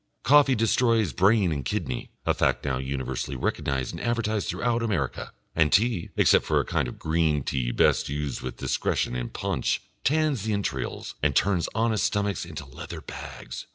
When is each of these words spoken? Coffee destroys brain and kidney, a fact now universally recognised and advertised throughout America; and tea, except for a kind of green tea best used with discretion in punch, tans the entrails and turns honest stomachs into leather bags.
Coffee 0.23 0.55
destroys 0.55 1.13
brain 1.13 1.51
and 1.51 1.63
kidney, 1.63 2.09
a 2.25 2.33
fact 2.33 2.65
now 2.65 2.79
universally 2.79 3.37
recognised 3.37 3.91
and 3.91 4.01
advertised 4.01 4.47
throughout 4.47 4.81
America; 4.81 5.31
and 5.55 5.71
tea, 5.71 6.09
except 6.17 6.43
for 6.43 6.59
a 6.59 6.65
kind 6.65 6.87
of 6.87 6.97
green 6.97 7.43
tea 7.43 7.69
best 7.69 8.09
used 8.09 8.41
with 8.41 8.57
discretion 8.57 9.15
in 9.15 9.29
punch, 9.29 9.79
tans 10.03 10.41
the 10.41 10.53
entrails 10.53 11.13
and 11.21 11.35
turns 11.35 11.69
honest 11.75 12.05
stomachs 12.05 12.45
into 12.45 12.65
leather 12.65 12.99
bags. 13.01 13.67